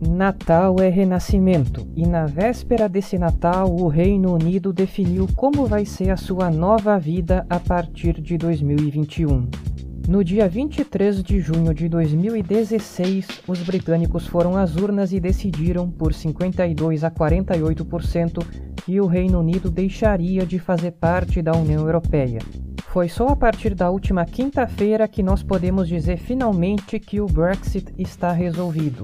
Natal 0.00 0.76
é 0.78 0.88
renascimento, 0.88 1.84
e 1.96 2.06
na 2.06 2.24
véspera 2.24 2.88
desse 2.88 3.18
Natal, 3.18 3.74
o 3.74 3.88
Reino 3.88 4.32
Unido 4.32 4.72
definiu 4.72 5.26
como 5.34 5.66
vai 5.66 5.84
ser 5.84 6.10
a 6.10 6.16
sua 6.16 6.50
nova 6.50 6.96
vida 7.00 7.44
a 7.50 7.58
partir 7.58 8.20
de 8.20 8.38
2021. 8.38 9.48
No 10.06 10.22
dia 10.22 10.48
23 10.48 11.20
de 11.20 11.40
junho 11.40 11.74
de 11.74 11.88
2016, 11.88 13.42
os 13.48 13.60
britânicos 13.64 14.24
foram 14.24 14.56
às 14.56 14.76
urnas 14.76 15.12
e 15.12 15.18
decidiram, 15.18 15.90
por 15.90 16.14
52 16.14 17.02
a 17.02 17.10
48%, 17.10 18.46
que 18.84 19.00
o 19.00 19.06
Reino 19.06 19.40
Unido 19.40 19.68
deixaria 19.68 20.46
de 20.46 20.60
fazer 20.60 20.92
parte 20.92 21.42
da 21.42 21.52
União 21.52 21.82
Europeia. 21.82 22.38
Foi 22.86 23.08
só 23.08 23.26
a 23.26 23.36
partir 23.36 23.74
da 23.74 23.90
última 23.90 24.24
quinta-feira 24.24 25.08
que 25.08 25.24
nós 25.24 25.42
podemos 25.42 25.88
dizer 25.88 26.18
finalmente 26.18 27.00
que 27.00 27.20
o 27.20 27.26
Brexit 27.26 27.92
está 27.98 28.30
resolvido. 28.30 29.02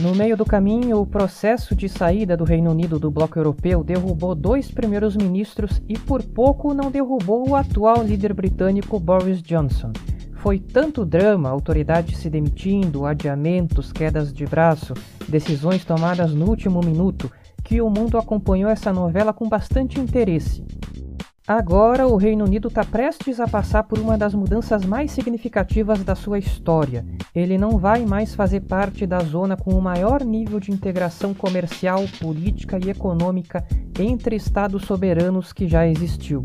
No 0.00 0.14
meio 0.14 0.34
do 0.34 0.46
caminho, 0.46 0.98
o 0.98 1.06
processo 1.06 1.74
de 1.74 1.86
saída 1.86 2.34
do 2.34 2.42
Reino 2.42 2.70
Unido 2.70 2.98
do 2.98 3.10
bloco 3.10 3.38
europeu 3.38 3.84
derrubou 3.84 4.34
dois 4.34 4.70
primeiros 4.70 5.14
ministros 5.14 5.82
e 5.86 5.98
por 5.98 6.22
pouco 6.22 6.72
não 6.72 6.90
derrubou 6.90 7.46
o 7.46 7.54
atual 7.54 8.02
líder 8.02 8.32
britânico 8.32 8.98
Boris 8.98 9.42
Johnson. 9.42 9.92
Foi 10.36 10.58
tanto 10.58 11.04
drama, 11.04 11.50
autoridades 11.50 12.16
se 12.16 12.30
demitindo, 12.30 13.04
adiamentos, 13.04 13.92
quedas 13.92 14.32
de 14.32 14.46
braço, 14.46 14.94
decisões 15.28 15.84
tomadas 15.84 16.32
no 16.32 16.48
último 16.48 16.80
minuto, 16.80 17.30
que 17.62 17.82
o 17.82 17.90
mundo 17.90 18.16
acompanhou 18.16 18.70
essa 18.70 18.94
novela 18.94 19.34
com 19.34 19.50
bastante 19.50 20.00
interesse. 20.00 20.64
Agora, 21.50 22.06
o 22.06 22.16
Reino 22.16 22.44
Unido 22.44 22.68
está 22.68 22.84
prestes 22.84 23.40
a 23.40 23.48
passar 23.48 23.82
por 23.82 23.98
uma 23.98 24.16
das 24.16 24.32
mudanças 24.32 24.84
mais 24.84 25.10
significativas 25.10 26.04
da 26.04 26.14
sua 26.14 26.38
história. 26.38 27.04
Ele 27.34 27.58
não 27.58 27.76
vai 27.76 28.06
mais 28.06 28.36
fazer 28.36 28.60
parte 28.60 29.04
da 29.04 29.18
zona 29.18 29.56
com 29.56 29.72
o 29.72 29.82
maior 29.82 30.24
nível 30.24 30.60
de 30.60 30.70
integração 30.70 31.34
comercial, 31.34 32.04
política 32.20 32.78
e 32.78 32.88
econômica 32.88 33.66
entre 33.98 34.36
Estados 34.36 34.84
soberanos 34.84 35.52
que 35.52 35.66
já 35.66 35.88
existiu. 35.88 36.44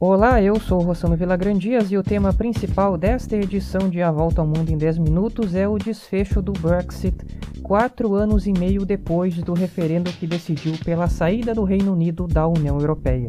Olá, 0.00 0.42
eu 0.42 0.58
sou 0.58 0.80
Rossano 0.80 1.14
Vilagrandias 1.14 1.92
e 1.92 1.96
o 1.96 2.02
tema 2.02 2.32
principal 2.32 2.98
desta 2.98 3.36
edição 3.36 3.88
de 3.88 4.02
A 4.02 4.10
Volta 4.10 4.40
ao 4.40 4.46
Mundo 4.48 4.70
em 4.70 4.76
10 4.76 4.98
Minutos 4.98 5.54
é 5.54 5.68
o 5.68 5.78
desfecho 5.78 6.42
do 6.42 6.52
Brexit, 6.52 7.14
quatro 7.62 8.16
anos 8.16 8.44
e 8.48 8.52
meio 8.52 8.84
depois 8.84 9.36
do 9.36 9.54
referendo 9.54 10.10
que 10.10 10.26
decidiu 10.26 10.74
pela 10.84 11.06
saída 11.06 11.54
do 11.54 11.62
Reino 11.62 11.92
Unido 11.92 12.26
da 12.26 12.48
União 12.48 12.76
Europeia. 12.76 13.28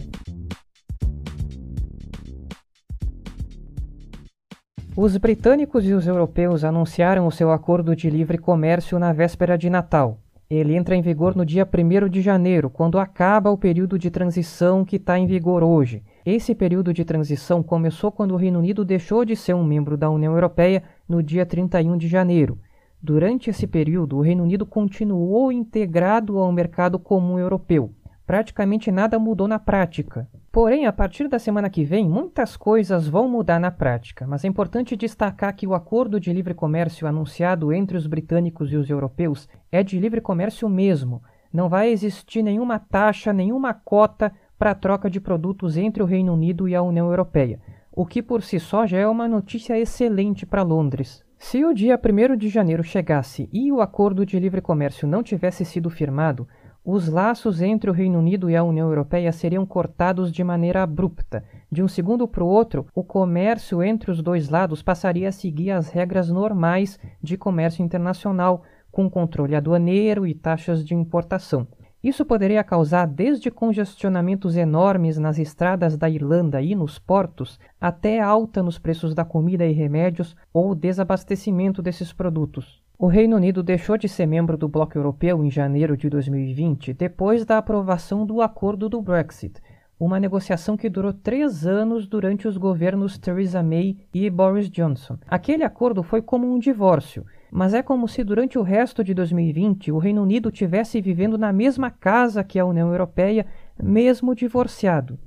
Os 4.96 5.16
britânicos 5.16 5.88
e 5.88 5.94
os 5.94 6.06
europeus 6.06 6.66
anunciaram 6.66 7.26
o 7.26 7.32
seu 7.32 7.50
acordo 7.50 7.96
de 7.96 8.10
livre 8.10 8.38
comércio 8.38 9.00
na 9.00 9.14
véspera 9.14 9.58
de 9.58 9.70
Natal. 9.70 10.20
Ele 10.50 10.76
entra 10.76 10.98
em 10.98 11.02
vigor 11.02 11.34
no 11.34 11.46
dia 11.46 11.66
1 11.66 12.10
de 12.10 12.22
janeiro, 12.22 12.70
quando 12.70 13.00
acaba 13.00 13.50
o 13.50 13.58
período 13.58 13.98
de 13.98 14.12
transição 14.12 14.84
que 14.84 14.98
está 14.98 15.18
em 15.18 15.26
vigor 15.26 15.64
hoje. 15.64 16.04
Esse 16.26 16.54
período 16.54 16.94
de 16.94 17.06
transição 17.06 17.64
começou 17.64 18.12
quando 18.12 18.34
o 18.34 18.38
Reino 18.38 18.60
Unido 18.60 18.84
deixou 18.84 19.24
de 19.24 19.34
ser 19.34 19.54
um 19.54 19.64
membro 19.64 19.96
da 19.96 20.10
União 20.10 20.34
Europeia 20.34 20.84
no 21.08 21.24
dia 21.24 21.46
31 21.46 21.96
de 21.96 22.10
janeiro. 22.10 22.60
Durante 23.02 23.50
esse 23.50 23.66
período, 23.66 24.18
o 24.18 24.22
Reino 24.22 24.44
Unido 24.44 24.66
continuou 24.66 25.54
integrado 25.54 26.38
ao 26.38 26.52
mercado 26.52 27.00
comum 27.00 27.40
europeu. 27.40 27.92
Praticamente 28.32 28.90
nada 28.94 29.20
mudou 29.20 29.46
na 29.46 29.60
prática. 29.60 30.26
Porém, 30.54 30.86
a 30.86 30.94
partir 30.94 31.28
da 31.28 31.38
semana 31.38 31.70
que 31.70 31.84
vem, 31.84 32.08
muitas 32.08 32.56
coisas 32.56 33.06
vão 33.06 33.28
mudar 33.28 33.60
na 33.60 33.70
prática, 33.70 34.26
mas 34.26 34.46
é 34.46 34.48
importante 34.48 34.96
destacar 34.96 35.54
que 35.54 35.68
o 35.68 35.74
acordo 35.74 36.18
de 36.18 36.32
livre 36.32 36.54
comércio 36.54 37.06
anunciado 37.06 37.74
entre 37.74 37.98
os 37.98 38.08
britânicos 38.08 38.72
e 38.72 38.78
os 38.78 38.90
europeus 38.90 39.50
é 39.70 39.84
de 39.84 40.00
livre 40.00 40.22
comércio 40.22 40.70
mesmo. 40.70 41.22
Não 41.52 41.68
vai 41.68 41.90
existir 41.90 42.42
nenhuma 42.42 42.80
taxa, 42.80 43.34
nenhuma 43.34 43.74
cota 43.74 44.32
para 44.58 44.72
a 44.72 44.76
troca 44.76 45.10
de 45.10 45.20
produtos 45.20 45.76
entre 45.76 46.02
o 46.02 46.06
Reino 46.06 46.34
Unido 46.34 46.70
e 46.70 46.74
a 46.74 46.82
União 46.82 47.10
Europeia, 47.10 47.60
o 47.92 48.06
que 48.06 48.22
por 48.22 48.44
si 48.44 48.62
só 48.62 48.88
já 48.88 48.98
é 48.98 49.08
uma 49.08 49.28
notícia 49.28 49.78
excelente 49.78 50.46
para 50.46 50.64
Londres. 50.64 51.22
Se 51.38 51.66
o 51.66 51.74
dia 51.74 52.00
1 52.00 52.38
de 52.38 52.48
janeiro 52.48 52.82
chegasse 52.82 53.50
e 53.52 53.74
o 53.74 53.82
acordo 53.82 54.26
de 54.26 54.40
livre 54.40 54.62
comércio 54.62 55.06
não 55.06 55.22
tivesse 55.22 55.66
sido 55.66 55.90
firmado, 55.90 56.48
os 56.84 57.08
laços 57.08 57.62
entre 57.62 57.92
o 57.92 57.94
Reino 57.94 58.18
Unido 58.18 58.50
e 58.50 58.56
a 58.56 58.64
União 58.64 58.88
Europeia 58.88 59.32
seriam 59.32 59.66
cortados 59.68 60.32
de 60.32 60.44
maneira 60.44 60.82
abrupta. 60.82 61.44
De 61.72 61.84
um 61.84 61.88
segundo 61.88 62.28
para 62.28 62.44
o 62.44 62.48
outro, 62.48 62.88
o 62.96 63.04
comércio 63.04 63.84
entre 63.84 64.10
os 64.10 64.22
dois 64.22 64.50
lados 64.50 64.82
passaria 64.82 65.30
a 65.30 65.32
seguir 65.32 65.70
as 65.70 65.90
regras 65.90 66.30
normais 66.30 67.00
de 67.22 67.38
comércio 67.38 67.84
internacional, 67.84 68.64
com 68.92 69.10
controle 69.10 69.56
aduaneiro 69.56 70.26
e 70.26 70.34
taxas 70.34 70.84
de 70.84 70.96
importação. 70.96 71.68
Isso 72.04 72.26
poderia 72.26 72.64
causar 72.64 73.06
desde 73.06 73.52
congestionamentos 73.52 74.58
enormes 74.58 75.20
nas 75.20 75.38
estradas 75.38 75.96
da 75.96 76.10
Irlanda 76.10 76.60
e 76.60 76.74
nos 76.74 76.98
portos, 76.98 77.60
até 77.80 78.20
alta 78.20 78.64
nos 78.64 78.80
preços 78.80 79.14
da 79.14 79.24
comida 79.24 79.68
e 79.68 79.72
remédios 79.72 80.36
ou 80.52 80.74
desabastecimento 80.74 81.80
desses 81.80 82.12
produtos. 82.12 82.82
O 83.02 83.08
Reino 83.08 83.36
Unido 83.36 83.64
deixou 83.64 83.98
de 83.98 84.08
ser 84.08 84.28
membro 84.28 84.56
do 84.56 84.68
Bloco 84.70 84.96
Europeu 84.96 85.44
em 85.44 85.50
janeiro 85.50 85.98
de 85.98 86.08
2020, 86.08 86.94
depois 86.94 87.44
da 87.44 87.58
aprovação 87.58 88.28
do 88.28 88.44
acordo 88.44 88.88
do 88.88 89.02
Brexit, 89.02 89.60
uma 90.00 90.20
negociação 90.20 90.78
que 90.78 90.88
durou 90.88 91.12
três 91.12 91.66
anos 91.66 92.06
durante 92.06 92.48
os 92.48 92.58
governos 92.58 93.18
Theresa 93.18 93.64
May 93.64 93.98
e 94.14 94.30
Boris 94.30 94.70
Johnson. 94.70 95.18
Aquele 95.28 95.64
acordo 95.64 96.04
foi 96.04 96.22
como 96.22 96.46
um 96.46 96.60
divórcio 96.60 97.26
mas 97.52 97.74
é 97.74 97.82
como 97.82 98.08
se 98.08 98.24
durante 98.24 98.60
o 98.60 98.62
resto 98.62 99.04
de 99.04 99.16
2020 99.16 99.92
o 99.92 99.98
Reino 99.98 100.22
Unido 100.22 100.52
tivesse 100.52 101.02
vivendo 101.02 101.40
na 101.40 101.52
mesma 101.52 101.90
casa 101.90 102.44
que 102.44 102.60
a 102.60 102.66
União 102.66 102.92
Europeia, 102.92 103.48
mesmo 103.82 104.36
divorciado. 104.36 105.18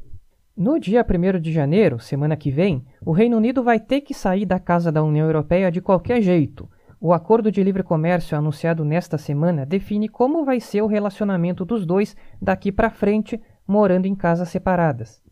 No 0.56 0.78
dia 0.78 1.04
1 1.04 1.40
de 1.40 1.52
janeiro, 1.52 1.98
semana 1.98 2.36
que 2.36 2.52
vem, 2.52 2.84
o 3.04 3.10
Reino 3.10 3.36
Unido 3.36 3.64
vai 3.64 3.80
ter 3.80 4.00
que 4.00 4.14
sair 4.14 4.46
da 4.46 4.60
casa 4.60 4.92
da 4.92 5.02
União 5.02 5.26
Europeia 5.26 5.72
de 5.72 5.82
qualquer 5.82 6.22
jeito. 6.22 6.66
O 7.06 7.12
acordo 7.12 7.52
de 7.52 7.62
livre 7.62 7.82
comércio 7.82 8.34
anunciado 8.34 8.82
nesta 8.82 9.18
semana 9.18 9.66
define 9.66 10.08
como 10.08 10.42
vai 10.42 10.58
ser 10.58 10.80
o 10.80 10.86
relacionamento 10.86 11.62
dos 11.62 11.84
dois 11.84 12.16
daqui 12.40 12.72
para 12.72 12.88
frente, 12.88 13.38
morando 13.68 14.06
em 14.06 14.14
casas 14.14 14.48
separadas. 14.48 15.22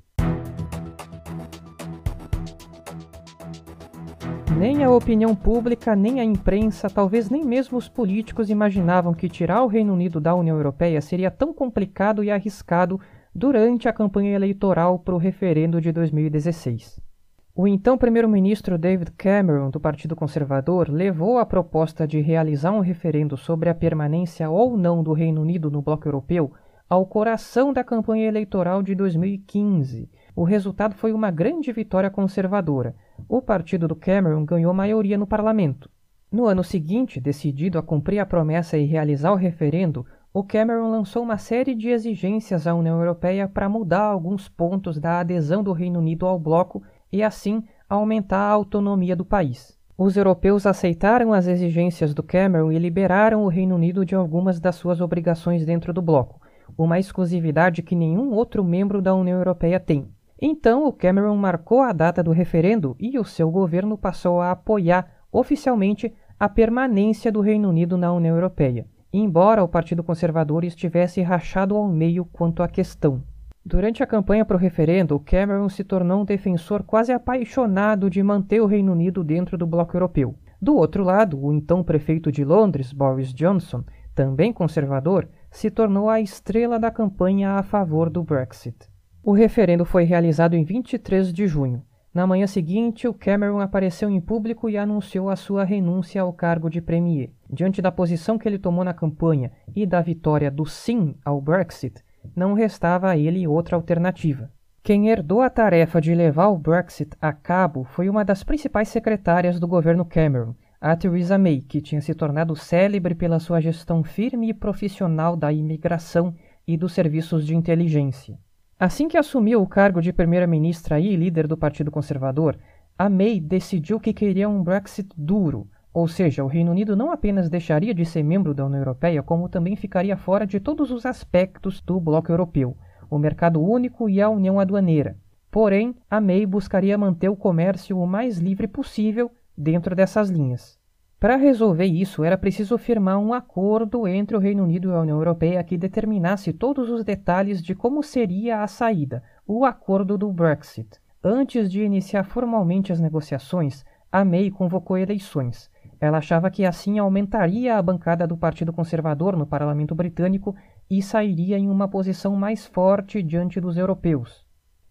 Nem 4.58 4.84
a 4.84 4.90
opinião 4.90 5.34
pública, 5.34 5.96
nem 5.96 6.20
a 6.20 6.24
imprensa, 6.24 6.90
talvez 6.90 7.30
nem 7.30 7.42
mesmo 7.42 7.78
os 7.78 7.88
políticos 7.88 8.50
imaginavam 8.50 9.14
que 9.14 9.26
tirar 9.26 9.62
o 9.62 9.66
Reino 9.66 9.94
Unido 9.94 10.20
da 10.20 10.34
União 10.34 10.58
Europeia 10.58 11.00
seria 11.00 11.30
tão 11.30 11.54
complicado 11.54 12.22
e 12.22 12.30
arriscado 12.30 13.00
durante 13.34 13.88
a 13.88 13.94
campanha 13.94 14.34
eleitoral 14.34 14.98
para 14.98 15.14
o 15.14 15.18
referendo 15.18 15.80
de 15.80 15.90
2016. 15.90 17.11
O 17.54 17.68
então 17.68 17.98
primeiro-ministro 17.98 18.78
David 18.78 19.10
Cameron, 19.10 19.68
do 19.68 19.78
Partido 19.78 20.16
Conservador, 20.16 20.88
levou 20.88 21.36
a 21.36 21.44
proposta 21.44 22.08
de 22.08 22.18
realizar 22.18 22.72
um 22.72 22.80
referendo 22.80 23.36
sobre 23.36 23.68
a 23.68 23.74
permanência 23.74 24.48
ou 24.48 24.74
não 24.74 25.02
do 25.02 25.12
Reino 25.12 25.42
Unido 25.42 25.70
no 25.70 25.82
bloco 25.82 26.08
europeu 26.08 26.50
ao 26.88 27.04
coração 27.04 27.70
da 27.70 27.84
campanha 27.84 28.26
eleitoral 28.26 28.82
de 28.82 28.94
2015. 28.94 30.08
O 30.34 30.44
resultado 30.44 30.94
foi 30.94 31.12
uma 31.12 31.30
grande 31.30 31.70
vitória 31.72 32.08
conservadora. 32.08 32.94
O 33.28 33.42
partido 33.42 33.86
do 33.86 33.94
Cameron 33.94 34.46
ganhou 34.46 34.72
maioria 34.72 35.18
no 35.18 35.26
parlamento. 35.26 35.90
No 36.30 36.46
ano 36.46 36.64
seguinte, 36.64 37.20
decidido 37.20 37.78
a 37.78 37.82
cumprir 37.82 38.18
a 38.18 38.24
promessa 38.24 38.78
e 38.78 38.86
realizar 38.86 39.30
o 39.30 39.36
referendo, 39.36 40.06
o 40.32 40.42
Cameron 40.42 40.90
lançou 40.90 41.22
uma 41.22 41.36
série 41.36 41.74
de 41.74 41.90
exigências 41.90 42.66
à 42.66 42.74
União 42.74 42.98
Europeia 42.98 43.46
para 43.46 43.68
mudar 43.68 44.04
alguns 44.04 44.48
pontos 44.48 44.98
da 44.98 45.20
adesão 45.20 45.62
do 45.62 45.72
Reino 45.72 45.98
Unido 45.98 46.24
ao 46.24 46.38
bloco 46.38 46.82
e, 47.12 47.22
assim, 47.22 47.62
aumentar 47.88 48.38
a 48.38 48.52
autonomia 48.52 49.14
do 49.14 49.24
país. 49.24 49.78
Os 49.98 50.16
europeus 50.16 50.66
aceitaram 50.66 51.32
as 51.32 51.46
exigências 51.46 52.14
do 52.14 52.22
Cameron 52.22 52.72
e 52.72 52.78
liberaram 52.78 53.44
o 53.44 53.48
Reino 53.48 53.74
Unido 53.74 54.04
de 54.04 54.14
algumas 54.14 54.58
das 54.58 54.76
suas 54.76 55.00
obrigações 55.00 55.64
dentro 55.66 55.92
do 55.92 56.00
bloco 56.00 56.40
uma 56.76 56.98
exclusividade 56.98 57.82
que 57.82 57.94
nenhum 57.94 58.32
outro 58.32 58.64
membro 58.64 59.00
da 59.02 59.14
União 59.14 59.38
Europeia 59.38 59.78
tem. 59.78 60.08
Então, 60.40 60.86
o 60.86 60.92
Cameron 60.92 61.36
marcou 61.36 61.80
a 61.80 61.92
data 61.92 62.22
do 62.22 62.32
referendo 62.32 62.96
e 62.98 63.18
o 63.18 63.24
seu 63.24 63.50
governo 63.50 63.96
passou 63.96 64.40
a 64.40 64.50
apoiar 64.50 65.08
oficialmente 65.30 66.12
a 66.38 66.48
permanência 66.48 67.30
do 67.30 67.40
Reino 67.40 67.68
Unido 67.68 67.96
na 67.96 68.12
União 68.12 68.34
Europeia, 68.34 68.86
embora 69.12 69.62
o 69.62 69.68
Partido 69.68 70.02
Conservador 70.02 70.64
estivesse 70.64 71.22
rachado 71.22 71.76
ao 71.76 71.86
meio 71.86 72.24
quanto 72.24 72.62
à 72.62 72.68
questão. 72.68 73.22
Durante 73.64 74.02
a 74.02 74.06
campanha 74.06 74.44
para 74.44 74.56
o 74.56 74.60
referendo, 74.60 75.20
Cameron 75.20 75.68
se 75.68 75.84
tornou 75.84 76.22
um 76.22 76.24
defensor 76.24 76.82
quase 76.82 77.12
apaixonado 77.12 78.10
de 78.10 78.20
manter 78.20 78.60
o 78.60 78.66
Reino 78.66 78.90
Unido 78.90 79.22
dentro 79.22 79.56
do 79.56 79.66
bloco 79.66 79.96
europeu. 79.96 80.34
Do 80.60 80.74
outro 80.74 81.04
lado, 81.04 81.40
o 81.40 81.52
então 81.52 81.82
prefeito 81.84 82.32
de 82.32 82.44
Londres, 82.44 82.92
Boris 82.92 83.32
Johnson, 83.32 83.84
também 84.14 84.52
conservador, 84.52 85.28
se 85.50 85.70
tornou 85.70 86.10
a 86.10 86.20
estrela 86.20 86.78
da 86.78 86.90
campanha 86.90 87.52
a 87.52 87.62
favor 87.62 88.10
do 88.10 88.24
Brexit. 88.24 88.76
O 89.22 89.32
referendo 89.32 89.84
foi 89.84 90.02
realizado 90.02 90.54
em 90.54 90.64
23 90.64 91.32
de 91.32 91.46
junho. 91.46 91.84
Na 92.12 92.26
manhã 92.26 92.46
seguinte, 92.46 93.06
o 93.06 93.14
Cameron 93.14 93.60
apareceu 93.60 94.10
em 94.10 94.20
público 94.20 94.68
e 94.68 94.76
anunciou 94.76 95.30
a 95.30 95.36
sua 95.36 95.64
renúncia 95.64 96.20
ao 96.20 96.32
cargo 96.32 96.68
de 96.68 96.80
premier. 96.80 97.30
Diante 97.48 97.80
da 97.80 97.92
posição 97.92 98.36
que 98.36 98.46
ele 98.46 98.58
tomou 98.58 98.84
na 98.84 98.92
campanha 98.92 99.52
e 99.74 99.86
da 99.86 100.02
vitória 100.02 100.50
do 100.50 100.66
sim 100.66 101.14
ao 101.24 101.40
Brexit, 101.40 102.02
não 102.34 102.54
restava 102.54 103.10
a 103.10 103.16
ele 103.16 103.46
outra 103.46 103.76
alternativa. 103.76 104.50
Quem 104.82 105.08
herdou 105.08 105.40
a 105.40 105.48
tarefa 105.48 106.00
de 106.00 106.14
levar 106.14 106.48
o 106.48 106.58
Brexit 106.58 107.16
a 107.20 107.32
cabo 107.32 107.84
foi 107.84 108.08
uma 108.08 108.24
das 108.24 108.42
principais 108.42 108.88
secretárias 108.88 109.60
do 109.60 109.68
governo 109.68 110.04
Cameron, 110.04 110.54
a 110.80 110.96
Theresa 110.96 111.38
May, 111.38 111.60
que 111.60 111.80
tinha 111.80 112.00
se 112.00 112.12
tornado 112.12 112.56
célebre 112.56 113.14
pela 113.14 113.38
sua 113.38 113.60
gestão 113.60 114.02
firme 114.02 114.48
e 114.48 114.54
profissional 114.54 115.36
da 115.36 115.52
imigração 115.52 116.34
e 116.66 116.76
dos 116.76 116.92
serviços 116.92 117.46
de 117.46 117.54
inteligência. 117.54 118.36
Assim 118.78 119.06
que 119.06 119.16
assumiu 119.16 119.62
o 119.62 119.68
cargo 119.68 120.02
de 120.02 120.12
primeira-ministra 120.12 120.98
e 120.98 121.14
líder 121.14 121.46
do 121.46 121.56
Partido 121.56 121.88
Conservador, 121.88 122.58
a 122.98 123.08
May 123.08 123.38
decidiu 123.38 124.00
que 124.00 124.12
queria 124.12 124.48
um 124.48 124.62
Brexit 124.62 125.08
duro, 125.16 125.68
ou 125.94 126.08
seja, 126.08 126.42
o 126.42 126.46
Reino 126.46 126.70
Unido 126.70 126.96
não 126.96 127.10
apenas 127.10 127.50
deixaria 127.50 127.92
de 127.92 128.04
ser 128.04 128.22
membro 128.22 128.54
da 128.54 128.64
União 128.64 128.80
Europeia, 128.80 129.22
como 129.22 129.48
também 129.48 129.76
ficaria 129.76 130.16
fora 130.16 130.46
de 130.46 130.58
todos 130.58 130.90
os 130.90 131.04
aspectos 131.04 131.80
do 131.82 132.00
bloco 132.00 132.32
europeu, 132.32 132.76
o 133.10 133.18
mercado 133.18 133.62
único 133.62 134.08
e 134.08 134.20
a 134.20 134.28
união 134.30 134.58
aduaneira. 134.58 135.16
Porém, 135.50 135.94
a 136.08 136.18
May 136.18 136.46
buscaria 136.46 136.96
manter 136.96 137.28
o 137.28 137.36
comércio 137.36 137.98
o 137.98 138.06
mais 138.06 138.38
livre 138.38 138.66
possível 138.66 139.30
dentro 139.56 139.94
dessas 139.94 140.30
linhas. 140.30 140.80
Para 141.20 141.36
resolver 141.36 141.84
isso, 141.84 142.24
era 142.24 142.38
preciso 142.38 142.78
firmar 142.78 143.18
um 143.18 143.34
acordo 143.34 144.08
entre 144.08 144.34
o 144.34 144.40
Reino 144.40 144.64
Unido 144.64 144.90
e 144.90 144.92
a 144.94 145.00
União 145.00 145.18
Europeia 145.18 145.62
que 145.62 145.76
determinasse 145.76 146.54
todos 146.54 146.90
os 146.90 147.04
detalhes 147.04 147.62
de 147.62 147.74
como 147.74 148.02
seria 148.02 148.62
a 148.62 148.66
saída, 148.66 149.22
o 149.46 149.64
acordo 149.64 150.16
do 150.16 150.32
Brexit. 150.32 150.88
Antes 151.22 151.70
de 151.70 151.82
iniciar 151.82 152.24
formalmente 152.24 152.92
as 152.92 152.98
negociações, 152.98 153.84
a 154.10 154.24
May 154.24 154.50
convocou 154.50 154.98
eleições. 154.98 155.70
Ela 156.02 156.18
achava 156.18 156.50
que 156.50 156.64
assim 156.64 156.98
aumentaria 156.98 157.78
a 157.78 157.80
bancada 157.80 158.26
do 158.26 158.36
Partido 158.36 158.72
Conservador 158.72 159.36
no 159.36 159.46
parlamento 159.46 159.94
britânico 159.94 160.52
e 160.90 161.00
sairia 161.00 161.56
em 161.56 161.70
uma 161.70 161.86
posição 161.86 162.34
mais 162.34 162.66
forte 162.66 163.22
diante 163.22 163.60
dos 163.60 163.76
europeus. 163.76 164.44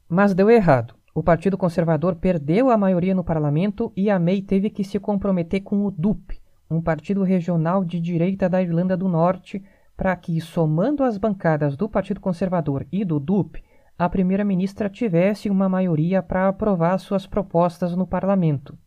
Mas 0.08 0.34
deu 0.34 0.50
errado. 0.50 0.96
O 1.14 1.22
Partido 1.22 1.58
Conservador 1.58 2.16
perdeu 2.16 2.70
a 2.70 2.78
maioria 2.78 3.14
no 3.14 3.26
parlamento 3.26 3.92
e 3.94 4.10
a 4.10 4.18
May 4.18 4.42
teve 4.42 4.70
que 4.70 4.86
se 4.86 5.02
comprometer 5.02 5.60
com 5.60 5.86
o 5.86 5.92
DUP, 5.92 6.40
um 6.70 6.82
partido 6.82 7.24
regional 7.24 7.84
de 7.84 8.00
direita 8.00 8.48
da 8.48 8.62
Irlanda 8.62 8.96
do 8.96 9.10
Norte, 9.10 9.62
para 9.98 10.16
que, 10.16 10.40
somando 10.40 11.04
as 11.04 11.18
bancadas 11.18 11.76
do 11.76 11.90
Partido 11.90 12.22
Conservador 12.22 12.88
e 12.90 13.04
do 13.04 13.20
DUP, 13.20 13.62
a 14.00 14.08
primeira-ministra 14.08 14.90
tivesse 14.90 15.50
uma 15.50 15.68
maioria 15.68 16.24
para 16.24 16.48
aprovar 16.48 16.98
suas 17.00 17.28
propostas 17.28 17.98
no 17.98 18.08
parlamento. 18.08 18.78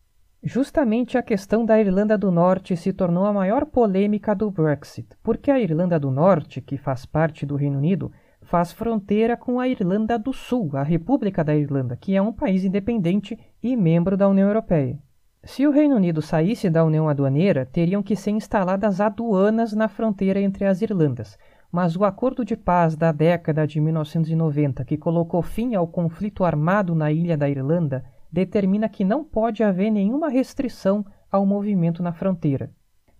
Justamente 0.47 1.17
a 1.17 1.23
questão 1.23 1.65
da 1.65 1.81
Irlanda 1.81 2.19
do 2.19 2.31
Norte 2.31 2.77
se 2.77 2.93
tornou 2.93 3.25
a 3.25 3.33
maior 3.33 3.65
polêmica 3.65 4.35
do 4.35 4.51
Brexit, 4.51 5.09
porque 5.23 5.51
a 5.51 5.59
Irlanda 5.59 5.99
do 5.99 6.11
Norte, 6.11 6.61
que 6.61 6.77
faz 6.77 7.07
parte 7.07 7.47
do 7.47 7.57
Reino 7.57 7.79
Unido, 7.79 8.13
faz 8.43 8.71
fronteira 8.71 9.39
com 9.39 9.59
a 9.59 9.67
Irlanda 9.67 10.19
do 10.19 10.35
Sul, 10.35 10.73
a 10.75 10.83
República 10.83 11.43
da 11.43 11.57
Irlanda, 11.57 11.97
que 11.97 12.15
é 12.15 12.21
um 12.21 12.31
país 12.31 12.63
independente 12.63 13.39
e 13.63 13.75
membro 13.75 14.19
da 14.19 14.29
União 14.29 14.47
Europeia. 14.47 14.99
Se 15.43 15.67
o 15.67 15.71
Reino 15.71 15.97
Unido 15.97 16.21
saísse 16.21 16.69
da 16.69 16.85
União 16.85 17.09
Aduaneira, 17.09 17.65
teriam 17.65 18.03
que 18.03 18.15
ser 18.15 18.33
instaladas 18.33 19.01
aduanas 19.01 19.73
na 19.73 19.89
fronteira 19.89 20.39
entre 20.39 20.67
as 20.67 20.83
Irlandas, 20.83 21.39
mas 21.73 21.97
o 21.97 22.05
acordo 22.05 22.45
de 22.45 22.55
paz 22.55 22.97
da 22.97 23.13
década 23.13 23.67
de 23.67 23.81
1990, 23.81 24.85
que 24.85 24.99
colocou 24.99 25.41
fim 25.41 25.75
ao 25.75 25.89
conflito 25.89 26.45
armado 26.45 26.95
na 26.95 27.11
ilha 27.11 27.35
da 27.35 27.49
Irlanda, 27.49 28.05
determina 28.35 28.89
que 28.89 29.05
não 29.05 29.23
pode 29.23 29.63
haver 29.63 29.91
nenhuma 29.91 30.29
restrição 30.29 31.07
ao 31.31 31.47
movimento 31.47 32.03
na 32.03 32.13
fronteira. 32.13 32.69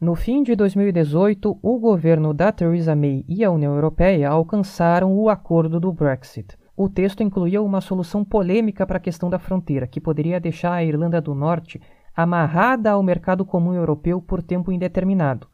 No 0.01 0.17
fim 0.17 0.43
de 0.43 0.57
2018, 0.57 1.57
o 1.63 1.79
governo 1.79 2.35
da 2.35 2.51
Theresa 2.51 2.97
May 2.97 3.25
e 3.29 3.45
a 3.45 3.51
União 3.51 3.73
Europeia 3.77 4.29
alcançaram 4.29 5.17
o 5.17 5.31
acordo 5.31 5.79
do 5.79 5.93
Brexit. 5.93 6.59
O 6.77 6.89
texto 6.89 7.23
incluía 7.23 7.63
uma 7.63 7.81
solução 7.81 8.25
polêmica 8.25 8.85
para 8.85 8.97
a 8.97 9.01
questão 9.01 9.31
da 9.31 9.39
fronteira, 9.39 9.87
que 9.87 10.01
poderia 10.01 10.41
deixar 10.41 10.73
a 10.73 10.83
Irlanda 10.83 11.21
do 11.21 11.33
Norte 11.33 11.81
amarrada 12.17 12.91
ao 12.91 13.03
mercado 13.03 13.45
comum 13.45 13.73
europeu 13.73 14.21
por 14.21 14.43
tempo 14.43 14.73
indeterminado. 14.73 15.47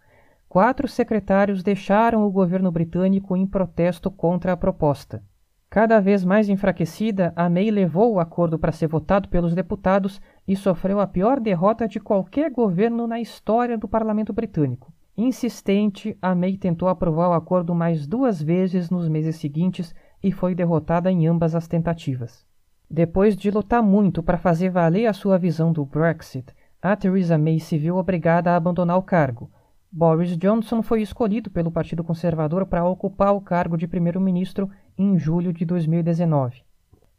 Quatro 0.49 0.89
secretários 0.89 1.63
deixaram 1.63 2.27
o 2.27 2.31
governo 2.31 2.73
britânico 2.73 3.37
em 3.37 3.47
protesto 3.47 4.11
contra 4.11 4.55
a 4.55 4.57
proposta. 4.57 5.23
Cada 5.71 6.01
vez 6.01 6.25
mais 6.25 6.49
enfraquecida, 6.49 7.33
a 7.37 7.49
May 7.49 7.71
levou 7.71 8.15
o 8.15 8.19
acordo 8.19 8.59
para 8.59 8.73
ser 8.73 8.89
votado 8.89 9.29
pelos 9.29 9.55
deputados 9.55 10.21
e 10.47 10.57
sofreu 10.57 10.99
a 10.99 11.07
pior 11.07 11.39
derrota 11.39 11.87
de 11.87 12.01
qualquer 12.01 12.51
governo 12.51 13.07
na 13.07 13.21
história 13.21 13.79
do 13.79 13.87
parlamento 13.87 14.33
britânico. 14.33 14.93
Insistente, 15.17 16.19
a 16.21 16.35
May 16.35 16.57
tentou 16.57 16.89
aprovar 16.89 17.29
o 17.29 17.35
acordo 17.35 17.73
mais 17.73 18.05
duas 18.05 18.43
vezes 18.43 18.91
nos 18.91 19.09
meses 19.09 19.37
seguintes 19.37 19.95
e 20.21 20.33
foi 20.33 20.57
derrotada 20.57 21.09
em 21.09 21.29
ambas 21.29 21.55
as 21.55 21.69
tentativas. 21.69 22.45
Depois 22.91 23.37
de 23.37 23.49
lutar 23.49 23.81
muito 23.81 24.25
para 24.25 24.39
fazer 24.39 24.71
valer 24.71 25.07
a 25.07 25.13
sua 25.13 25.39
visão 25.39 25.73
do 25.73 25.85
Brexit, 25.85 26.53
a 26.83 26.97
Theresa 26.97 27.39
May 27.39 27.61
se 27.61 27.79
viu 27.79 27.97
obrigada 27.97 28.51
a 28.51 28.57
abandonar 28.57 28.99
o 28.99 29.03
cargo. 29.03 29.49
Boris 29.93 30.37
Johnson 30.37 30.83
foi 30.83 31.03
escolhido 31.03 31.51
pelo 31.51 31.73
Partido 31.73 32.05
Conservador 32.05 32.65
para 32.65 32.85
ocupar 32.85 33.35
o 33.35 33.41
cargo 33.41 33.77
de 33.77 33.89
primeiro-ministro 33.89 34.71
em 34.97 35.19
julho 35.19 35.53
de 35.53 35.65
2019. 35.65 36.63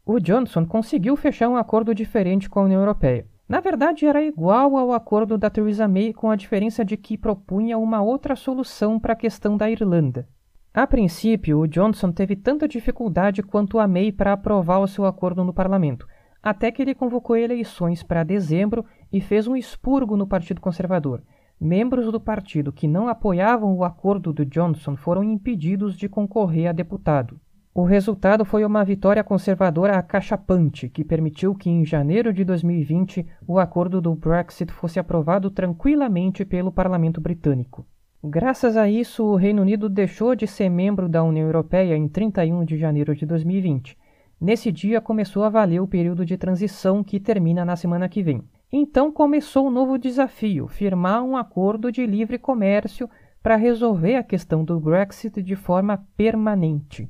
O 0.06 0.20
Johnson 0.20 0.66
conseguiu 0.66 1.18
fechar 1.18 1.50
um 1.50 1.58
acordo 1.58 1.94
diferente 1.94 2.50
com 2.50 2.62
a 2.62 2.64
União 2.64 2.80
Europeia. 2.80 3.28
Na 3.48 3.60
verdade, 3.60 4.06
era 4.06 4.24
igual 4.24 4.78
ao 4.78 4.94
acordo 4.94 5.38
da 5.38 5.50
Theresa 5.50 5.86
May, 5.86 6.14
com 6.14 6.32
a 6.32 6.36
diferença 6.38 6.86
de 6.86 6.96
que 6.96 7.18
propunha 7.18 7.78
uma 7.78 8.02
outra 8.02 8.38
solução 8.38 8.98
para 8.98 9.12
a 9.12 9.18
questão 9.18 9.58
da 9.58 9.70
Irlanda. 9.70 10.26
A 10.74 10.88
princípio, 10.88 11.60
o 11.60 11.68
Johnson 11.68 12.14
teve 12.14 12.38
tanta 12.38 12.70
dificuldade 12.70 13.44
quanto 13.44 13.80
a 13.80 13.88
May 13.88 14.14
para 14.14 14.32
aprovar 14.32 14.80
o 14.80 14.88
seu 14.88 15.06
acordo 15.06 15.44
no 15.44 15.54
parlamento, 15.54 16.08
até 16.42 16.72
que 16.72 16.82
ele 16.82 16.96
convocou 16.96 17.36
eleições 17.36 18.02
para 18.02 18.24
dezembro 18.24 18.86
e 19.12 19.20
fez 19.20 19.46
um 19.46 19.58
expurgo 19.58 20.16
no 20.16 20.26
Partido 20.26 20.62
Conservador. 20.62 21.22
Membros 21.64 22.12
do 22.12 22.20
partido 22.20 22.74
que 22.74 22.88
não 22.88 23.08
apoiavam 23.08 23.76
o 23.76 23.84
acordo 23.84 24.34
do 24.34 24.44
Johnson 24.44 24.96
foram 24.96 25.24
impedidos 25.24 25.96
de 25.96 26.10
concorrer 26.10 26.68
a 26.68 26.72
deputado. 26.72 27.40
O 27.72 27.84
resultado 27.84 28.44
foi 28.44 28.66
uma 28.66 28.84
vitória 28.84 29.24
conservadora 29.24 29.96
acachapante, 29.96 30.90
que 30.90 31.04
permitiu 31.04 31.54
que 31.54 31.70
em 31.70 31.86
janeiro 31.86 32.34
de 32.34 32.44
2020 32.44 33.28
o 33.48 33.60
acordo 33.60 34.02
do 34.02 34.16
Brexit 34.16 34.74
fosse 34.74 35.00
aprovado 35.00 35.52
tranquilamente 35.52 36.44
pelo 36.44 36.72
parlamento 36.72 37.22
britânico. 37.22 37.86
Graças 38.24 38.76
a 38.76 38.90
isso, 38.90 39.24
o 39.24 39.36
Reino 39.36 39.62
Unido 39.62 39.88
deixou 39.88 40.36
de 40.36 40.48
ser 40.48 40.68
membro 40.68 41.08
da 41.08 41.24
União 41.24 41.46
Europeia 41.46 41.96
em 41.96 42.08
31 42.08 42.66
de 42.66 42.76
janeiro 42.76 43.16
de 43.16 43.24
2020. 43.24 43.96
Nesse 44.42 44.72
dia 44.72 45.00
começou 45.00 45.44
a 45.44 45.50
valer 45.50 45.80
o 45.80 45.88
período 45.88 46.26
de 46.26 46.38
transição 46.38 47.04
que 47.04 47.20
termina 47.20 47.64
na 47.64 47.76
semana 47.76 48.10
que 48.10 48.24
vem. 48.24 48.44
Então 48.74 49.12
começou 49.12 49.68
um 49.68 49.70
novo 49.70 49.98
desafio: 49.98 50.66
firmar 50.66 51.22
um 51.24 51.36
acordo 51.36 51.92
de 51.92 52.06
livre 52.06 52.38
comércio 52.38 53.10
para 53.44 53.58
resolver 53.58 54.16
a 54.16 54.24
questão 54.24 54.64
do 54.64 54.80
Brexit 54.80 55.44
de 55.44 55.58
forma 55.58 56.06
permanente. 56.16 57.10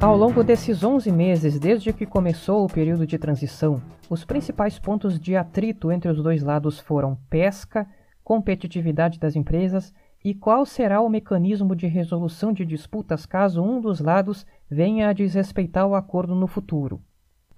Ao 0.00 0.16
longo 0.16 0.44
desses 0.44 0.84
11 0.84 1.10
meses, 1.10 1.58
desde 1.58 1.92
que 1.92 2.06
começou 2.06 2.64
o 2.64 2.68
período 2.68 3.04
de 3.04 3.18
transição, 3.18 3.82
os 4.08 4.24
principais 4.24 4.78
pontos 4.78 5.18
de 5.18 5.34
atrito 5.34 5.90
entre 5.90 6.08
os 6.08 6.22
dois 6.22 6.40
lados 6.40 6.78
foram 6.78 7.18
pesca, 7.28 7.84
competitividade 8.22 9.18
das 9.18 9.34
empresas 9.34 9.92
e 10.24 10.34
qual 10.34 10.64
será 10.64 11.00
o 11.00 11.08
mecanismo 11.08 11.74
de 11.74 11.88
resolução 11.88 12.52
de 12.52 12.64
disputas 12.64 13.26
caso 13.26 13.60
um 13.60 13.80
dos 13.80 13.98
lados 13.98 14.46
venha 14.70 15.08
a 15.08 15.12
desrespeitar 15.12 15.86
o 15.86 15.96
acordo 15.96 16.32
no 16.32 16.46
futuro. 16.46 17.02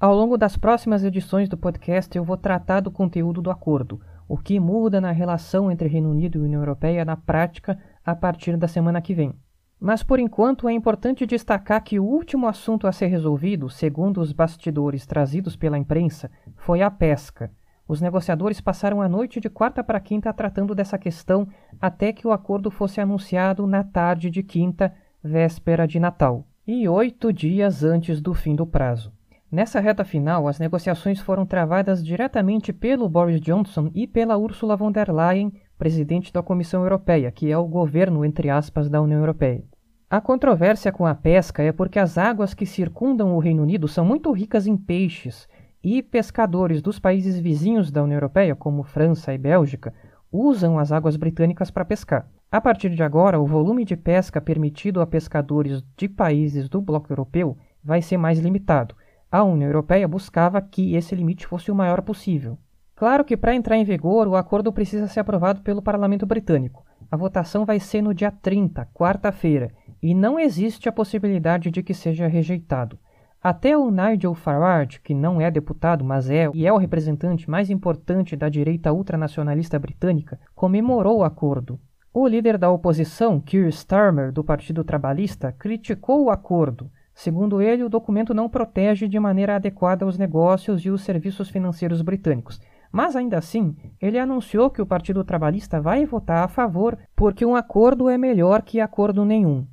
Ao 0.01 0.15
longo 0.15 0.39
das 0.39 0.57
próximas 0.57 1.05
edições 1.05 1.47
do 1.47 1.59
podcast, 1.59 2.17
eu 2.17 2.25
vou 2.25 2.39
tratar 2.39 2.81
do 2.81 2.91
conteúdo 2.91 3.43
do 3.43 3.51
acordo, 3.51 4.01
o 4.27 4.39
que 4.39 4.59
muda 4.59 4.99
na 4.99 5.11
relação 5.11 5.71
entre 5.71 5.89
Reino 5.89 6.11
Unido 6.11 6.39
e 6.39 6.41
União 6.41 6.63
Europeia 6.63 7.05
na 7.05 7.19
prática 7.19 7.79
a 8.03 8.17
partir 8.17 8.57
da 8.57 8.67
semana 8.67 9.03
que 9.03 9.13
vem. 9.13 9.35
Mas 9.79 10.03
por 10.03 10.19
enquanto 10.19 10.67
é 10.71 10.73
importante 10.73 11.27
destacar 11.27 11.85
que 11.85 12.01
o 12.01 12.05
último 12.05 12.49
assunto 12.49 12.87
a 12.87 12.93
ser 12.93 13.09
resolvido, 13.09 13.69
segundo 13.69 14.23
os 14.23 14.33
bastidores 14.33 15.05
trazidos 15.05 15.55
pela 15.55 15.77
imprensa, 15.77 16.31
foi 16.57 16.81
a 16.81 16.91
pesca. 16.91 17.51
Os 17.87 18.01
negociadores 18.01 18.59
passaram 18.59 19.03
a 19.03 19.09
noite 19.09 19.39
de 19.39 19.51
quarta 19.51 19.85
para 19.85 20.01
quinta 20.01 20.33
tratando 20.33 20.75
dessa 20.75 20.97
questão 20.97 21.47
até 21.79 22.11
que 22.11 22.27
o 22.27 22.33
acordo 22.33 22.71
fosse 22.71 23.03
anunciado 23.03 23.67
na 23.67 23.85
tarde 23.85 24.31
de 24.31 24.43
quinta, 24.43 24.95
véspera 25.23 25.87
de 25.87 26.01
Natal, 26.01 26.47
e 26.67 26.89
oito 26.89 27.31
dias 27.31 27.85
antes 27.85 28.19
do 28.19 28.33
fim 28.33 28.57
do 28.57 28.67
prazo. 28.67 29.13
Nessa 29.53 29.81
reta 29.81 30.05
final, 30.05 30.47
as 30.47 30.61
negociações 30.61 31.19
foram 31.19 31.45
travadas 31.45 32.05
diretamente 32.05 32.73
pelo 32.73 33.09
Boris 33.09 33.41
Johnson 33.41 33.91
e 33.93 34.07
pela 34.07 34.39
Ursula 34.39 34.77
von 34.77 34.93
der 34.93 35.13
Leyen, 35.13 35.53
presidente 35.77 36.33
da 36.33 36.41
Comissão 36.41 36.83
Europeia, 36.85 37.33
que 37.33 37.51
é 37.51 37.59
o 37.59 37.67
governo, 37.67 38.25
entre 38.25 38.49
aspas, 38.49 38.89
da 38.89 39.03
União 39.03 39.19
Europeia. 39.19 39.65
A 40.09 40.21
controvérsia 40.21 40.93
com 40.93 41.05
a 41.05 41.17
pesca 41.17 41.65
é 41.65 41.73
porque 41.73 41.99
as 41.99 42.17
águas 42.17 42.55
que 42.55 42.65
circundam 42.65 43.35
o 43.35 43.41
Reino 43.41 43.65
Unido 43.65 43.89
são 43.89 44.05
muito 44.05 44.31
ricas 44.31 44.69
em 44.69 44.77
peixes 44.77 45.49
e 45.83 46.01
pescadores 46.01 46.81
dos 46.81 47.01
países 47.01 47.37
vizinhos 47.41 47.91
da 47.91 48.05
União 48.05 48.19
Europeia, 48.19 48.55
como 48.55 48.85
França 48.85 49.35
e 49.35 49.39
Bélgica, 49.39 49.93
usam 50.31 50.79
as 50.79 50.93
águas 50.93 51.17
britânicas 51.17 51.73
para 51.73 51.85
pescar. 51.85 52.29
A 52.53 52.61
partir 52.61 52.91
de 52.91 53.03
agora, 53.03 53.41
o 53.41 53.47
volume 53.47 53.85
de 53.85 53.97
pesca 53.97 54.41
permitido 54.41 55.01
a 55.01 55.07
pescadores 55.07 55.83
de 55.97 56.09
países 56.09 56.69
do 56.69 56.81
bloco 56.81 57.13
europeu 57.13 57.59
vai 57.83 58.01
ser 58.01 58.17
mais 58.17 58.39
limitado. 58.39 58.95
A 59.33 59.45
União 59.45 59.69
Europeia 59.69 60.09
buscava 60.09 60.61
que 60.61 60.97
esse 60.97 61.15
limite 61.15 61.47
fosse 61.47 61.71
o 61.71 61.75
maior 61.75 62.03
possível. 62.03 62.59
Claro 62.97 63.25
que 63.25 63.37
para 63.37 63.55
entrar 63.55 63.77
em 63.77 63.85
vigor, 63.85 64.27
o 64.27 64.35
acordo 64.35 64.73
precisa 64.73 65.07
ser 65.07 65.21
aprovado 65.21 65.63
pelo 65.63 65.81
Parlamento 65.81 66.27
Britânico. 66.27 66.85
A 67.09 67.17
votação 67.17 67.65
vai 67.65 67.79
ser 67.79 68.03
no 68.03 68.13
dia 68.13 68.31
30, 68.31 68.87
quarta-feira, 68.93 69.71
e 70.03 70.15
não 70.15 70.39
existe 70.39 70.89
a 70.89 70.93
possibilidade 70.93 71.71
de 71.71 71.83
que 71.83 71.95
seja 71.95 72.27
rejeitado. 72.27 72.99
Até 73.43 73.77
o 73.77 73.91
Nigel 73.91 74.35
Farage, 74.35 75.01
que 75.01 75.15
não 75.15 75.41
é 75.41 75.51
deputado, 75.51 76.05
mas 76.05 76.29
é 76.29 76.51
e 76.53 76.67
é 76.67 76.73
o 76.73 76.77
representante 76.77 77.49
mais 77.49 77.71
importante 77.71 78.37
da 78.37 78.49
direita 78.49 78.93
ultranacionalista 78.93 79.79
britânica, 79.79 80.39
comemorou 80.55 81.19
o 81.19 81.25
acordo. 81.25 81.81
O 82.13 82.27
líder 82.27 82.59
da 82.59 82.71
oposição, 82.71 83.41
Keir 83.41 83.69
Starmer, 83.69 84.33
do 84.33 84.43
Partido 84.43 84.83
Trabalhista, 84.83 85.53
criticou 85.53 86.25
o 86.25 86.31
acordo. 86.31 86.91
Segundo 87.21 87.61
ele, 87.61 87.85
o 87.85 87.91
documento 87.91 88.33
não 88.33 88.49
protege 88.49 89.07
de 89.07 89.21
maneira 89.21 89.57
adequada 89.57 90.07
os 90.07 90.17
negócios 90.17 90.87
e 90.87 90.91
os 90.91 91.03
serviços 91.03 91.51
financeiros 91.51 92.01
britânicos. 92.01 92.59
Mas 92.91 93.15
ainda 93.15 93.37
assim, 93.37 93.77
ele 94.01 94.19
anunciou 94.19 94.71
que 94.71 94.81
o 94.81 94.87
Partido 94.87 95.23
Trabalhista 95.23 95.83
vai 95.83 96.07
votar 96.07 96.43
a 96.43 96.49
favor 96.49 96.97
porque 97.15 97.45
um 97.45 97.55
acordo 97.55 98.09
é 98.09 98.17
melhor 98.17 98.63
que 98.63 98.81
acordo 98.81 99.23
nenhum. 99.23 99.67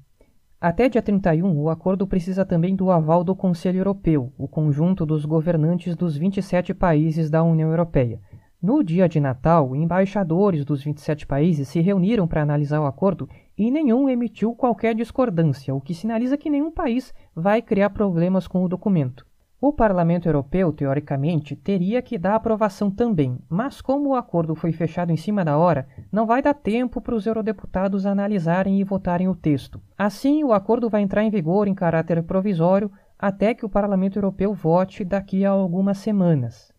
Até 0.59 0.89
dia 0.89 1.01
31, 1.01 1.57
o 1.57 1.69
acordo 1.69 2.05
precisa 2.05 2.43
também 2.45 2.75
do 2.75 2.91
aval 2.91 3.23
do 3.23 3.33
Conselho 3.33 3.77
Europeu, 3.77 4.33
o 4.37 4.45
conjunto 4.45 5.05
dos 5.05 5.23
governantes 5.23 5.95
dos 5.95 6.17
27 6.17 6.73
países 6.73 7.29
da 7.29 7.43
União 7.43 7.69
Europeia. 7.69 8.19
No 8.61 8.83
dia 8.83 9.07
de 9.07 9.21
Natal, 9.21 9.73
embaixadores 9.73 10.65
dos 10.65 10.83
27 10.83 11.25
países 11.25 11.69
se 11.69 11.79
reuniram 11.79 12.27
para 12.27 12.41
analisar 12.41 12.81
o 12.81 12.85
acordo 12.85 13.29
e 13.57 13.71
nenhum 13.71 14.07
emitiu 14.07 14.53
qualquer 14.53 14.93
discordância, 14.93 15.73
o 15.73 15.81
que 15.81 15.93
sinaliza 15.93 16.37
que 16.37 16.49
nenhum 16.49 16.71
país 16.71 17.13
vai 17.35 17.61
criar 17.61 17.89
problemas 17.89 18.47
com 18.47 18.63
o 18.63 18.69
documento. 18.69 19.25
O 19.59 19.73
Parlamento 19.73 20.29
Europeu, 20.29 20.71
teoricamente, 20.71 21.55
teria 21.55 21.99
que 21.99 22.15
dar 22.15 22.35
aprovação 22.35 22.91
também, 22.91 23.39
mas 23.49 23.81
como 23.81 24.09
o 24.09 24.15
acordo 24.15 24.53
foi 24.53 24.71
fechado 24.71 25.11
em 25.11 25.17
cima 25.17 25.43
da 25.43 25.57
hora, 25.57 25.87
não 26.11 26.27
vai 26.27 26.43
dar 26.43 26.53
tempo 26.53 27.01
para 27.01 27.15
os 27.15 27.25
eurodeputados 27.25 28.05
analisarem 28.05 28.79
e 28.79 28.83
votarem 28.83 29.27
o 29.27 29.33
texto. 29.35 29.81
Assim, 29.97 30.43
o 30.43 30.53
acordo 30.53 30.91
vai 30.91 31.01
entrar 31.01 31.23
em 31.23 31.31
vigor 31.31 31.67
em 31.67 31.73
caráter 31.73 32.21
provisório 32.21 32.91
até 33.17 33.55
que 33.55 33.65
o 33.65 33.69
Parlamento 33.69 34.17
Europeu 34.17 34.53
vote 34.53 35.03
daqui 35.03 35.43
a 35.43 35.49
algumas 35.49 35.97
semanas. 35.97 36.71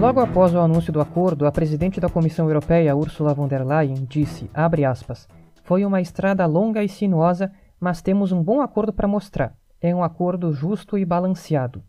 Logo 0.00 0.18
após 0.20 0.54
o 0.54 0.58
anúncio 0.58 0.90
do 0.90 0.98
acordo, 0.98 1.46
a 1.46 1.52
presidente 1.52 2.00
da 2.00 2.08
Comissão 2.08 2.46
Europeia, 2.48 2.96
Ursula 2.96 3.34
von 3.34 3.46
der 3.46 3.66
Leyen, 3.66 4.06
disse, 4.06 4.50
aspas, 4.54 5.28
foi 5.62 5.84
uma 5.84 6.00
estrada 6.00 6.46
longa 6.46 6.82
e 6.82 6.88
sinuosa 6.88 7.52
mas 7.78 8.00
temos 8.00 8.32
um 8.32 8.42
bom 8.42 8.62
acordo 8.62 8.94
para 8.94 9.06
mostrar. 9.06 9.54
É 9.78 9.94
um 9.94 10.02
acordo 10.02 10.54
justo 10.54 10.96
e 10.96 11.04
balanceado. 11.04 11.84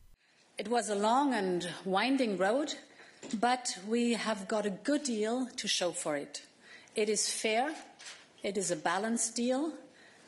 It 0.60 0.70
was 0.70 0.90
a 0.90 0.96
long 0.96 1.34
and 1.34 1.60
winding 1.86 2.36
road, 2.36 2.76
but 3.36 3.80
we 3.88 4.14
have 4.14 4.46
got 4.46 4.68
a 4.68 4.74
good 4.86 5.06
deal 5.06 5.48
to 5.56 5.68
show 5.70 5.94
for 5.94 6.18
it. 6.18 6.44
It 6.98 7.10
is 7.10 7.30
fair, 7.30 7.72
it 8.44 8.60
is 8.60 8.74
a 8.74 8.76
balanced 8.76 9.38
deal, 9.38 9.72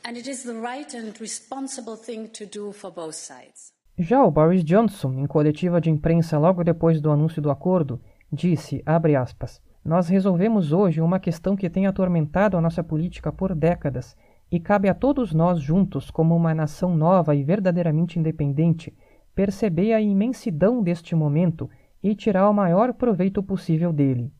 and 0.05 0.17
it 0.17 0.29
is 0.29 0.43
the 0.43 0.53
right 0.53 0.95
and 0.95 1.19
responsible 1.19 1.97
thing 1.97 2.29
to 2.29 2.45
do 2.45 2.71
for 2.71 2.91
both 2.91 3.15
sides. 3.15 3.73
Já 3.97 4.23
o 4.23 4.31
Boris 4.31 4.63
Johnson, 4.63 5.13
em 5.19 5.27
coletiva 5.27 5.79
de 5.79 5.91
imprensa 5.91 6.39
logo 6.39 6.63
depois 6.63 6.99
do 6.99 7.11
anúncio 7.11 7.39
do 7.39 7.51
acordo, 7.51 8.01
disse, 8.31 8.81
aspas, 8.85 9.61
nós 9.85 10.07
resolvemos 10.07 10.73
hoje 10.73 10.99
uma 10.99 11.19
questão 11.19 11.55
que 11.55 11.69
tem 11.69 11.85
atormentado 11.85 12.57
a 12.57 12.61
nossa 12.61 12.83
política 12.83 13.31
por 13.31 13.53
décadas 13.53 14.17
e 14.51 14.59
cabe 14.59 14.89
a 14.89 14.95
todos 14.95 15.31
nós 15.31 15.59
juntos, 15.59 16.09
como 16.09 16.35
uma 16.35 16.55
nação 16.55 16.95
nova 16.95 17.35
e 17.35 17.43
verdadeiramente 17.43 18.17
independente, 18.17 18.91
perceber 19.35 19.93
a 19.93 20.01
imensidão 20.01 20.81
deste 20.81 21.13
momento 21.13 21.69
e 22.01 22.15
tirar 22.15 22.49
o 22.49 22.53
maior 22.53 22.93
proveito 22.93 23.43
possível 23.43 23.93
dele. 23.93 24.33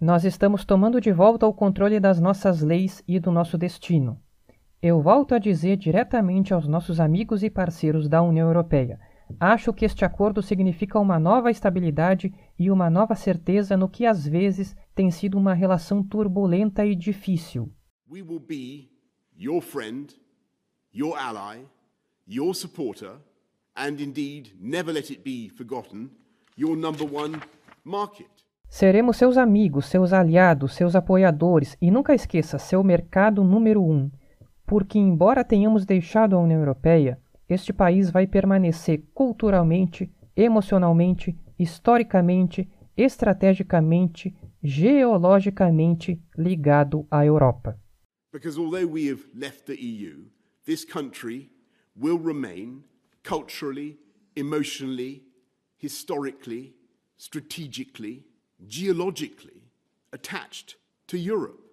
Nós 0.00 0.24
estamos 0.24 0.64
tomando 0.64 1.00
de 1.00 1.12
volta 1.12 1.46
o 1.46 1.54
controle 1.54 2.00
das 2.00 2.18
nossas 2.18 2.60
leis 2.60 3.04
e 3.06 3.20
do 3.20 3.30
nosso 3.30 3.56
destino. 3.56 4.18
Eu 4.82 5.02
volto 5.02 5.34
a 5.34 5.38
dizer 5.38 5.76
diretamente 5.76 6.54
aos 6.54 6.66
nossos 6.66 7.00
amigos 7.00 7.42
e 7.42 7.50
parceiros 7.50 8.08
da 8.08 8.22
União 8.22 8.48
Europeia: 8.48 8.98
acho 9.38 9.74
que 9.74 9.84
este 9.84 10.06
acordo 10.06 10.40
significa 10.40 10.98
uma 10.98 11.18
nova 11.18 11.50
estabilidade 11.50 12.32
e 12.58 12.70
uma 12.70 12.88
nova 12.88 13.14
certeza 13.14 13.76
no 13.76 13.90
que 13.90 14.06
às 14.06 14.26
vezes 14.26 14.74
tem 14.94 15.10
sido 15.10 15.36
uma 15.36 15.52
relação 15.52 16.02
turbulenta 16.02 16.86
e 16.86 16.96
difícil. 16.96 17.70
Your 19.38 19.60
friend, 19.60 20.14
your 20.94 21.16
ally, 21.16 21.64
your 22.26 22.54
supporter, 22.54 23.12
and 23.76 24.00
indeed, 24.00 24.54
never 24.58 24.92
let 24.92 25.10
it 25.10 25.22
be 25.22 25.50
forgotten, 25.50 26.10
your 26.58 26.74
number 26.74 27.06
one 27.06 27.38
market. 27.84 28.30
Seremos 28.66 29.16
seus 29.16 29.36
amigos, 29.36 29.86
seus 29.86 30.12
aliados, 30.12 30.74
seus 30.74 30.94
apoiadores 30.94 31.76
e 31.82 31.90
nunca 31.90 32.14
esqueça 32.14 32.58
seu 32.58 32.84
mercado 32.84 33.42
número 33.42 33.82
um, 33.82 34.10
porque, 34.70 35.00
embora 35.00 35.42
tenhamos 35.42 35.84
deixado 35.84 36.36
a 36.36 36.38
União 36.38 36.60
Europeia, 36.60 37.20
este 37.48 37.72
país 37.72 38.08
vai 38.08 38.24
permanecer 38.24 39.02
culturalmente, 39.12 40.08
emocionalmente, 40.36 41.36
historicamente, 41.58 42.70
estrategicamente, 42.96 44.32
geologicamente 44.62 46.22
ligado 46.38 47.04
à 47.10 47.26
Europa. 47.26 47.76
Because 48.32 48.56
although 48.56 48.86
we 48.88 49.10
have 49.10 49.24
left 49.34 49.64
the 49.66 49.74
EU, 49.74 50.26
this 50.64 50.84
country 50.84 51.50
will 51.96 52.20
remain 52.20 52.84
culturally, 53.24 53.98
emotionally, 54.36 55.24
historically, 55.78 56.76
strategically, 57.18 58.24
geologically 58.64 59.64
attached 60.12 60.76
to 61.08 61.16
Europe. 61.16 61.69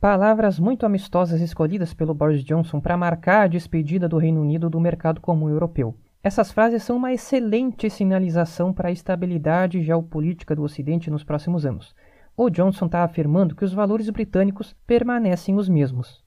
Palavras 0.00 0.58
muito 0.58 0.86
amistosas 0.86 1.40
escolhidas 1.40 1.92
pelo 1.94 2.14
Boris 2.14 2.44
Johnson 2.44 2.80
para 2.80 2.96
marcar 2.96 3.42
a 3.42 3.46
despedida 3.46 4.08
do 4.08 4.18
Reino 4.18 4.40
Unido 4.40 4.70
do 4.70 4.80
mercado 4.80 5.20
comum 5.20 5.48
europeu. 5.48 5.94
Essas 6.22 6.50
frases 6.52 6.82
são 6.82 6.96
uma 6.96 7.12
excelente 7.12 7.88
sinalização 7.88 8.72
para 8.72 8.88
a 8.88 8.92
estabilidade 8.92 9.82
geopolítica 9.82 10.54
do 10.54 10.62
Ocidente 10.62 11.10
nos 11.10 11.24
próximos 11.24 11.64
anos 11.64 11.94
o 12.36 12.50
Johnson 12.50 12.84
está 12.84 13.02
afirmando 13.02 13.54
que 13.54 13.64
os 13.64 13.72
valores 13.72 14.10
britânicos 14.10 14.76
permanecem 14.86 15.54
os 15.56 15.68
mesmos. 15.68 16.22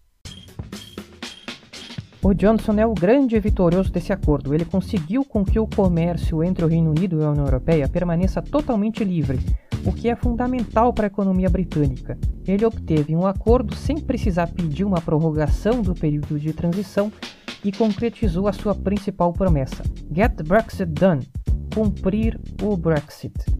O 2.21 2.33
Johnson 2.33 2.73
é 2.73 2.85
o 2.85 2.93
grande 2.93 3.39
vitorioso 3.39 3.91
desse 3.91 4.11
acordo. 4.11 4.53
Ele 4.53 4.65
conseguiu 4.65 5.23
com 5.23 5.45
que 5.45 5.59
o 5.59 5.67
comércio 5.67 6.43
entre 6.43 6.65
o 6.65 6.67
Reino 6.67 6.89
Unido 6.89 7.21
e 7.21 7.23
a 7.23 7.29
União 7.29 7.45
Europeia 7.45 7.87
permaneça 7.87 8.41
totalmente 8.41 9.03
livre, 9.03 9.39
o 9.85 9.91
que 9.91 10.09
é 10.09 10.15
fundamental 10.15 10.93
para 10.93 11.05
a 11.05 11.07
economia 11.07 11.49
britânica. 11.49 12.17
Ele 12.47 12.65
obteve 12.65 13.15
um 13.15 13.25
acordo 13.25 13.75
sem 13.75 13.99
precisar 13.99 14.47
pedir 14.47 14.83
uma 14.83 15.01
prorrogação 15.01 15.81
do 15.81 15.93
período 15.93 16.39
de 16.39 16.53
transição 16.53 17.11
e 17.63 17.71
concretizou 17.71 18.47
a 18.47 18.53
sua 18.53 18.73
principal 18.73 19.33
promessa: 19.33 19.83
Get 20.13 20.41
Brexit 20.43 20.91
Done 20.91 21.27
cumprir 21.73 22.39
o 22.61 22.75
Brexit. 22.75 23.58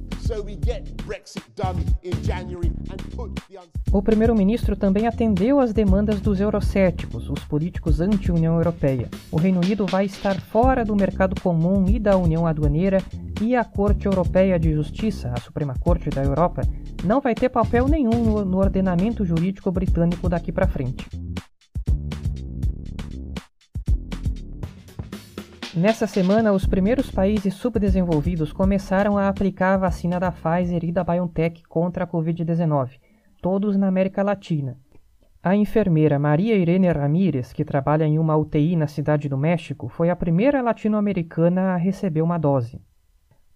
O 3.92 4.02
primeiro-ministro 4.02 4.76
também 4.76 5.08
atendeu 5.08 5.60
às 5.60 5.74
demandas 5.74 6.22
dos 6.22 6.40
eurocéticos, 6.40 7.30
os 7.30 7.44
políticos 7.46 8.00
anti-União 8.00 8.56
Europeia. 8.56 9.10
O 9.32 9.38
Reino 9.38 9.60
Unido 9.60 9.86
vai 9.88 10.06
estar 10.06 10.40
fora 10.40 10.86
do 10.86 10.96
mercado 10.96 11.40
comum 11.42 11.88
e 11.90 12.00
da 12.00 12.16
União 12.18 12.46
Aduaneira 12.46 13.00
e 13.42 13.56
a 13.56 13.64
Corte 13.64 14.06
Europeia 14.06 14.60
de 14.60 14.74
Justiça, 14.74 15.32
a 15.36 15.40
Suprema 15.40 15.74
Corte 15.80 16.10
da 16.10 16.24
Europa, 16.24 16.62
não 17.04 17.22
vai 17.22 17.34
ter 17.34 17.50
papel 17.50 17.88
nenhum 17.88 18.44
no, 18.46 18.58
ordenamento 18.58 19.26
jurídico 19.26 19.72
britânico 19.72 20.28
daqui 20.28 20.52
para 20.52 20.68
frente. 20.68 21.08
Nessa 25.76 26.08
semana, 26.08 26.52
os 26.52 26.66
primeiros 26.66 27.12
países 27.12 27.54
subdesenvolvidos 27.54 28.52
começaram 28.52 29.20
a 29.20 29.28
aplicar 29.28 29.76
a 29.76 29.78
vacina 29.78 30.20
da 30.20 30.32
Pfizer 30.32 30.84
e 30.84 30.92
da 30.92 31.04
BioNTech 31.04 31.62
contra 31.68 32.06
a 32.06 32.08
Covid-19, 32.08 33.00
todos 33.40 33.78
na 33.78 33.88
América 33.88 34.24
Latina. 34.24 34.76
A 35.44 35.56
enfermeira 35.56 36.18
Maria 36.18 36.56
Irene 36.56 36.92
Ramírez, 36.92 37.54
que 37.54 37.64
trabalha 37.64 38.04
em 38.04 38.18
uma 38.18 38.36
UTI 38.36 38.76
na 38.76 38.88
cidade 38.88 39.30
do 39.30 39.38
México, 39.38 39.88
foi 39.88 40.10
a 40.10 40.16
primeira 40.16 40.60
latino-americana 40.60 41.74
a 41.74 41.78
receber 41.78 42.24
uma 42.24 42.40
dose. 42.40 42.82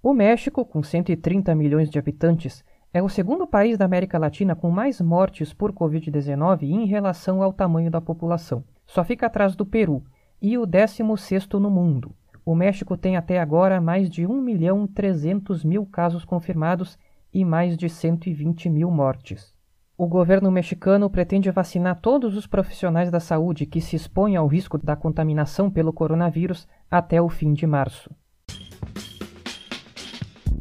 O 0.01 0.13
México, 0.13 0.63
com 0.63 0.83
130 0.83 1.55
milhões 1.55 1.89
de 1.89 1.97
habitantes, 1.97 2.63
É 2.95 3.01
o 3.01 3.09
segundo 3.09 3.47
país 3.47 3.75
da 3.75 3.85
América 3.85 4.19
Latina 4.19 4.55
com 4.55 4.69
mais 4.69 5.01
mortes 5.01 5.51
por 5.51 5.73
Covid-19 5.73 6.61
em 6.61 6.85
relação 6.85 7.41
ao 7.41 7.51
tamanho 7.51 7.89
da 7.89 7.99
população. 7.99 8.63
Só 8.85 9.03
fica 9.03 9.25
atrás 9.25 9.55
do 9.55 9.65
Peru 9.65 10.03
e 10.43 10.57
o 10.57 10.67
16º 10.67 11.53
no 11.53 11.71
mundo. 11.71 12.13
O 12.45 12.53
México 12.53 12.97
tem 12.97 13.15
até 13.15 13.39
agora 13.39 13.79
mais 13.79 14.09
de 14.09 14.27
1 14.27 14.41
milhão 14.41 14.85
300 14.85 15.63
mil 15.63 15.85
casos 15.85 16.25
confirmados 16.25 16.99
e 17.33 17.45
mais 17.45 17.77
de 17.77 17.87
120 17.87 18.69
mil 18.69 18.91
mortes. 18.91 19.53
O 19.97 20.05
governo 20.05 20.51
mexicano 20.51 21.09
pretende 21.09 21.49
vacinar 21.49 22.01
todos 22.01 22.35
os 22.35 22.45
profissionais 22.45 23.09
da 23.09 23.21
saúde 23.21 23.65
que 23.65 23.79
se 23.79 23.95
expõem 23.95 24.35
ao 24.35 24.45
risco 24.45 24.77
da 24.77 24.97
contaminação 24.97 25.71
pelo 25.71 25.93
coronavírus 25.93 26.67
até 26.91 27.21
o 27.21 27.29
fim 27.29 27.53
de 27.53 27.65
março. 27.65 28.13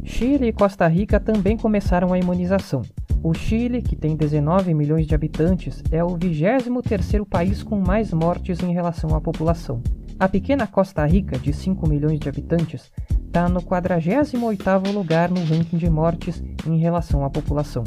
Chile 0.05 0.47
e 0.47 0.53
Costa 0.53 0.87
Rica 0.87 1.19
também 1.19 1.57
começaram 1.57 2.13
a 2.13 2.19
imunização. 2.19 2.83
O 3.25 3.33
Chile, 3.33 3.81
que 3.81 3.95
tem 3.95 4.17
19 4.17 4.75
milhões 4.75 5.07
de 5.07 5.15
habitantes, 5.15 5.81
é 5.93 6.03
o 6.03 6.19
23º 6.19 7.25
país 7.25 7.63
com 7.63 7.79
mais 7.79 8.13
mortes 8.13 8.61
em 8.61 8.73
relação 8.73 9.15
à 9.15 9.21
população. 9.21 9.81
A 10.19 10.29
pequena 10.29 10.67
Costa 10.67 11.07
Rica, 11.07 11.39
de 11.39 11.53
5 11.53 11.89
milhões 11.89 12.19
de 12.19 12.29
habitantes, 12.29 12.91
está 13.25 13.49
no 13.49 13.63
48º 13.63 14.93
lugar 14.93 15.31
no 15.31 15.41
ranking 15.45 15.77
de 15.77 15.89
mortes 15.89 16.43
em 16.67 16.79
relação 16.79 17.25
à 17.25 17.31
população. 17.31 17.85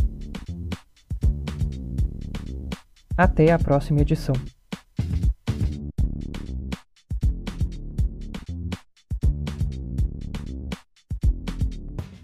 Até 3.17 3.51
a 3.51 3.59
próxima 3.59 4.01
edição. 4.01 4.35